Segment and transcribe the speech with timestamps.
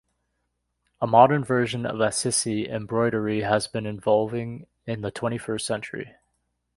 [0.99, 6.15] A modern version of Assisi embroidery has been evolving in the twenty-first century.